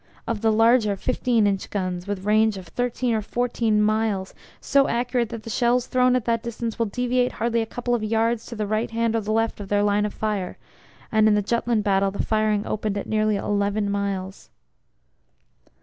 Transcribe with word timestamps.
Of 0.25 0.41
the 0.41 0.51
larger 0.51 0.95
15 0.95 1.45
in. 1.45 1.59
guns, 1.69 2.07
with 2.07 2.25
range 2.25 2.57
of 2.57 2.69
13 2.69 3.13
or 3.13 3.21
14 3.21 3.79
miles, 3.83 4.33
so 4.59 4.87
accurate 4.87 5.29
that 5.29 5.43
the 5.43 5.49
shells 5.51 5.85
thrown 5.85 6.15
at 6.15 6.25
that 6.25 6.41
distance 6.41 6.79
will 6.79 6.87
deviate 6.87 7.33
hardly 7.33 7.61
a 7.61 7.67
couple 7.67 7.93
of 7.93 8.03
yards 8.03 8.47
to 8.47 8.55
the 8.55 8.65
right 8.65 8.89
hand 8.89 9.15
or 9.15 9.21
the 9.21 9.31
left 9.31 9.59
of 9.59 9.67
their 9.69 9.83
line 9.83 10.07
of 10.07 10.13
fire 10.15 10.57
(and 11.11 11.27
in 11.27 11.35
the 11.35 11.43
Jutland 11.43 11.83
battle 11.83 12.09
the 12.09 12.25
firing 12.25 12.65
opened 12.65 12.97
at 12.97 13.05
nearly 13.05 13.35
11 13.35 13.91
miles). 13.91 14.49